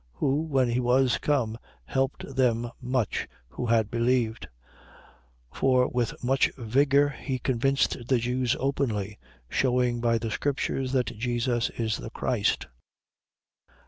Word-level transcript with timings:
Who, 0.13 0.41
when 0.41 0.67
he 0.69 0.79
was 0.79 1.19
come, 1.19 1.59
helped 1.85 2.25
them 2.35 2.71
much 2.81 3.27
who 3.49 3.67
had 3.67 3.91
believed. 3.91 4.47
18:28. 5.53 5.57
For 5.59 5.87
with 5.89 6.23
much 6.23 6.49
vigour 6.57 7.09
he 7.09 7.37
convinced 7.37 8.07
the 8.07 8.17
Jews 8.17 8.55
openly, 8.59 9.19
shewing 9.47 9.99
by 10.01 10.17
the 10.17 10.31
scriptures 10.31 10.91
that 10.93 11.15
Jesus 11.15 11.69
is 11.77 11.97
the 11.97 12.09
Christ. 12.09 12.65